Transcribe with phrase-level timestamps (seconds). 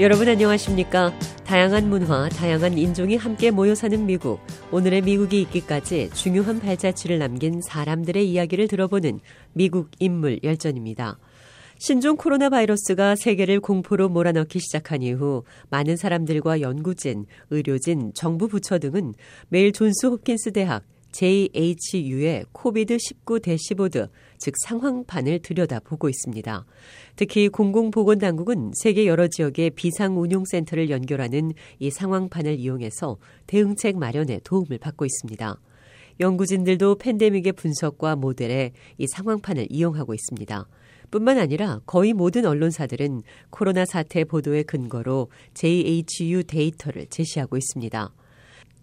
[0.00, 1.16] 여러분 안녕하십니까?
[1.44, 4.40] 다양한 문화, 다양한 인종이 함께 모여 사는 미국.
[4.72, 9.20] 오늘의 미국이 있기까지 중요한 발자취를 남긴 사람들의 이야기를 들어보는
[9.52, 11.20] 미국 인물 열전입니다.
[11.78, 19.14] 신종 코로나 바이러스가 세계를 공포로 몰아넣기 시작한 이후 많은 사람들과 연구진, 의료진, 정부 부처 등은
[19.48, 20.82] 매일 존스 홉킨스 대학,
[21.12, 24.08] JHU의 코비드 19 대시보드,
[24.44, 26.66] 즉 상황판을 들여다보고 있습니다.
[27.16, 35.58] 특히 공공보건당국은 세계 여러 지역의 비상운용센터를 연결하는 이 상황판을 이용해서 대응책 마련에 도움을 받고 있습니다.
[36.20, 40.68] 연구진들도 팬데믹의 분석과 모델에 이 상황판을 이용하고 있습니다.
[41.10, 48.12] 뿐만 아니라 거의 모든 언론사들은 코로나 사태 보도의 근거로 JHU 데이터를 제시하고 있습니다.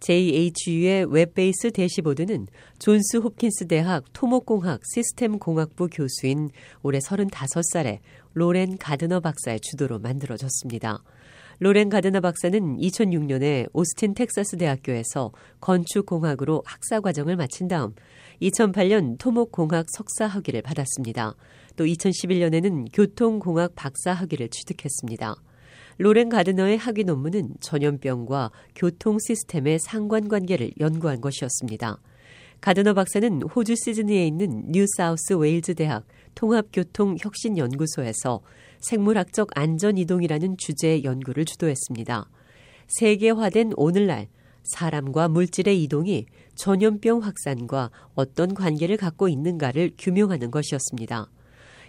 [0.00, 2.46] JHU의 web base 대시보드는
[2.78, 6.50] 존스 홉킨스 대학 토목공학 시스템공학부 교수인
[6.82, 7.98] 올해 35살의
[8.32, 11.02] 로렌 가드너 박사의 주도로 만들어졌습니다.
[11.58, 17.94] 로렌 가드너 박사는 2006년에 오스틴 텍사스 대학교에서 건축공학으로 학사 과정을 마친 다음
[18.40, 21.34] 2008년 토목공학 석사 학위를 받았습니다.
[21.76, 25.36] 또 2011년에는 교통공학 박사 학위를 취득했습니다.
[26.02, 32.00] 로렌 가드너의 학위 논문은 전염병과 교통 시스템의 상관관계를 연구한 것이었습니다.
[32.62, 38.40] 가드너 박사는 호주 시드니에 있는 뉴 사우스 웨일즈 대학 통합교통혁신연구소에서
[38.78, 42.30] 생물학적 안전이동이라는 주제의 연구를 주도했습니다.
[42.88, 44.28] 세계화된 오늘날
[44.62, 51.28] 사람과 물질의 이동이 전염병 확산과 어떤 관계를 갖고 있는가를 규명하는 것이었습니다.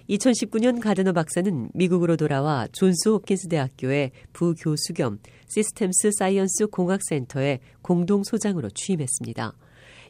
[0.09, 9.53] 2019년 가드너 박사는 미국으로 돌아와 존스 홉킨스 대학교의 부교수 겸 Systems Science 공학센터의 공동소장으로 취임했습니다.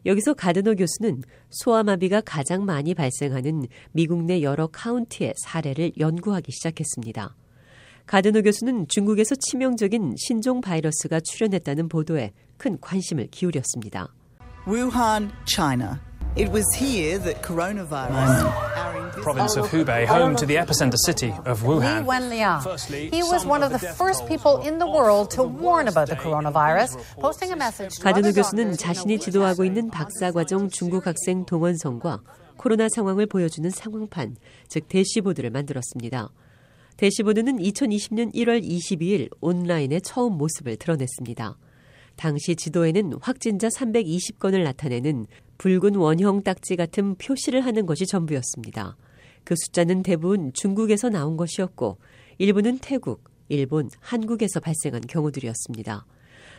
[0.05, 7.35] 여기서 가드너 교수는 소아마비가 가장 많이 발생하는 미국 내 여러 카운티의 사례를 연구하기 시작했습니다.
[8.07, 14.13] 가드너 교수는 중국에서 치명적인 신종 바이러스가 출현했다는 보도에 큰 관심을 기울였습니다.
[14.67, 15.99] Wuhan, China.
[16.37, 18.70] It was here that coronavirus.
[19.21, 22.01] Province of Hubei, home to the epicenter city of Wuhan.
[22.01, 23.11] Li Wenliang.
[23.11, 26.97] He was one of the first people in the world to warn about the coronavirus,
[27.19, 32.21] posting a message to other 교수는 자신이 지도하고 있는 박사과정 중국 학생 동원성과
[32.57, 36.29] 코로나 상황을 보여주는 상황판, 즉 대시보드를 만들었습니다.
[36.97, 41.57] 대시보드는 2020년 1월 22일 온라인에 처음 모습을 드러냈습니다.
[42.21, 45.25] 당시 지도에는 확진자 320건을 나타내는
[45.57, 48.95] 붉은 원형 딱지 같은 표시를 하는 것이 전부였습니다.
[49.43, 51.97] 그 숫자는 대부분 중국에서 나온 것이었고
[52.37, 56.05] 일부는 태국, 일본, 한국에서 발생한 경우들이었습니다.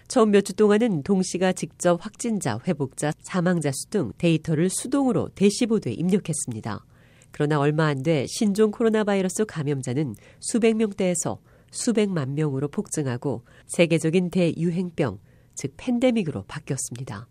[0.08, 6.84] 처음 몇 주 동안은 동시가 직접 확진자, 회복자, 사망자 수 등 데이터를 수동으로 대시보드에 입력했습니다.
[7.30, 11.38] 그러나 얼마 안 돼 신종 코로나 바이러스 감염자는 수백 명대에서
[11.70, 15.20] 수백만 명으로 폭증하고 세계적인 대유행병,
[15.54, 17.28] 즉 팬데믹으로 바뀌었습니다.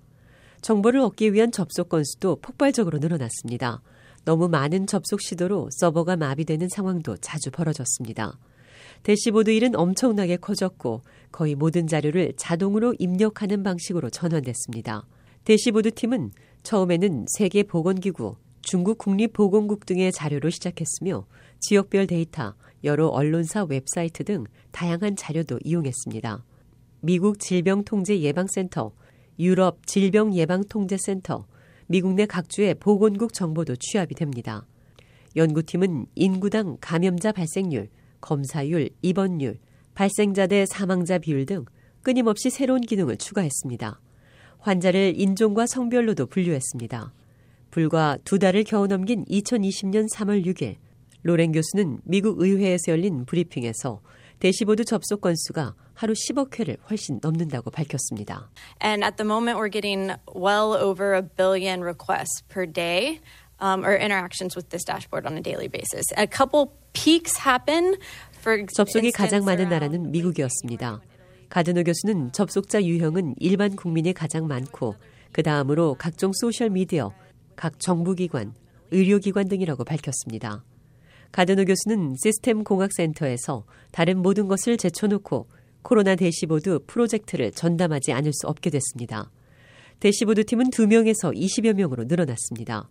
[0.62, 3.82] 정보를 얻기 위한 접속 건수도 폭발적으로 늘어났습니다.
[4.26, 8.38] 너무 많은 접속 시도로 서버가 마비되는 상황도 자주 벌어졌습니다.
[9.04, 11.02] 대시보드 일은 엄청나게 커졌고
[11.32, 15.08] 거의 모든 자료를 자동으로 입력하는 방식으로 전환됐습니다.
[15.44, 21.26] 대시보드 팀은 처음에는 세계보건기구, 중국 국립보건국 등의 자료로 시작했으며
[21.62, 22.54] 지역별 데이터,
[22.84, 26.44] 여러 언론사 웹사이트 등 다양한 자료도 이용했습니다.
[27.02, 28.92] 미국 질병통제예방센터,
[29.40, 31.46] 유럽 질병예방통제센터,
[31.88, 34.68] 미국 내 각주의 보건국 정보도 취합이 됩니다.
[35.36, 37.90] 연구팀은 인구당 감염자 발생률,
[38.22, 39.58] 검사율, 입원율,
[39.96, 41.66] 발생자 대 사망자 비율 등
[42.04, 44.00] 끊임없이 새로운 기능을 추가했습니다.
[44.60, 47.14] 환자를 인종과 성별로도 분류했습니다.
[47.72, 50.76] 불과 두 달을 겨우 넘긴 2020년 3월 6일,
[51.24, 54.02] 로렌 교수는 미국 의회에서 열린 브리핑에서
[54.42, 58.50] 대시보드 접속 건수가 하루 10억 회를 훨씬 넘는다고 밝혔습니다.
[58.84, 63.22] And at the moment, we're getting well over a billion requests per day
[63.62, 66.10] um, or interactions with this dashboard on a daily basis.
[66.18, 67.98] A couple peaks happen.
[68.42, 71.02] For 접속이 가장 많은 나라는 미국이었습니다.
[71.50, 74.96] 가드너 교수는 접속자 유형은 일반 국민이 가장 많고
[75.32, 77.14] 그 다음으로 각종 소셜 미디어,
[77.56, 78.56] 각 정부기관,
[78.90, 80.64] 의료기관 등이라고 밝혔습니다.
[81.32, 85.48] 가드너 교수는 시스템 공학센터에서 다른 모든 것을 제쳐놓고
[85.82, 89.32] 코로나 대시보드 프로젝트를 전담하지 않을 수 없게 됐습니다.
[90.00, 92.90] 대시보드 팀은 2명에서 20여 명으로 늘어났습니다.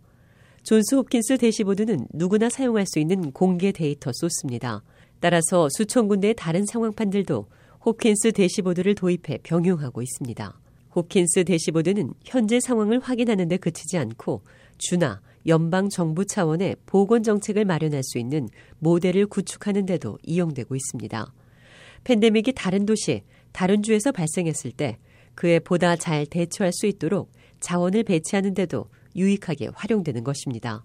[0.63, 4.83] 존스 홉킨스 대시보드는 누구나 사용할 수 있는 공개 데이터 소스입니다.
[5.21, 7.47] 따라서 수천 군데의 다른 상황판들도
[7.85, 10.61] 홉킨스 대시보드를 도입해 병용하고 있습니다.
[10.95, 14.43] 홉킨스 대시보드는 현재 상황을 확인하는 데 그치지 않고
[14.79, 18.49] 주나 연방 정부 차원의 보건 정책을 마련할 수 있는
[18.79, 21.33] 모델을 구축하는 데도 이용되고 있습니다.
[22.05, 23.23] 팬데믹이 다른 도시,
[23.53, 24.99] 다른 주에서 발생했을 때
[25.35, 30.85] 그에 보다 잘 대처할 수 있도록 자원을 배치하는 데도 유익하게 활용되는 것입니다.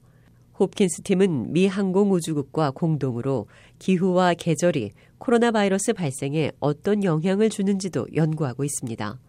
[0.60, 3.48] 홉킨스 팀은 미 항공우주국과 공동으로
[3.80, 9.20] 기후와 계절이 코로나 바이러스 발생에 어떤 영향을 주는지도 연구하고 있습니다.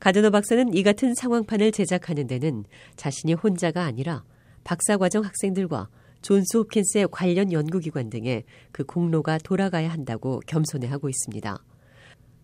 [0.00, 2.64] 가드너 박사는 이 같은 상황판을 제작하는 데는
[2.96, 4.24] 자신이 혼자가 아니라
[4.64, 5.88] 박사과정 학생들과
[6.22, 11.62] 존스 홉킨스의 관련 연구기관 등의 그 공로가 돌아가야 한다고 겸손해하고 있습니다.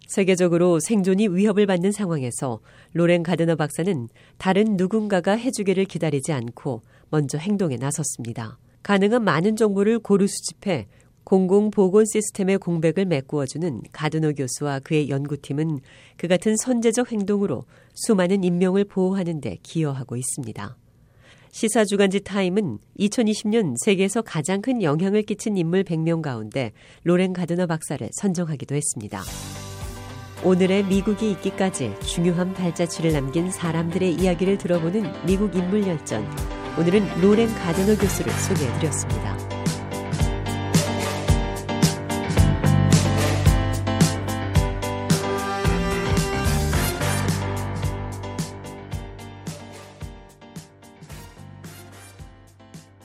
[0.06, 2.60] 세계적으로 생존이 위협을 받는 상황에서
[2.92, 4.08] 로렌 가드너 박사는
[4.38, 8.58] 다른 누군가가 해주기를 기다리지 않고 먼저 행동에 나섰습니다.
[8.82, 10.88] 가능한 많은 정보를 고루 수집해
[11.24, 15.78] 공공보건 시스템의 공백을 메꾸어주는 가드너 교수와 그의 연구팀은
[16.16, 17.64] 그 같은 선제적 행동으로
[17.94, 20.76] 수많은 인명을 보호하는 데 기여하고 있습니다.
[21.52, 28.08] 시사 주간지 타임은 2020년 세계에서 가장 큰 영향을 끼친 인물 100명 가운데 로렌 가드너 박사를
[28.12, 29.22] 선정하기도 했습니다.
[30.44, 36.26] 오늘의 미국이 있기까지 중요한 발자취를 남긴 사람들의 이야기를 들어보는 미국 인물 열전.
[36.78, 39.49] 오늘은 로렌 가드너 교수를 소개해드렸습니다.